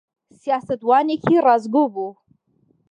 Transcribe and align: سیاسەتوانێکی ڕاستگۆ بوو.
سیاسەتوانێکی 0.41 1.37
ڕاستگۆ 1.45 1.83
بوو. 1.93 2.09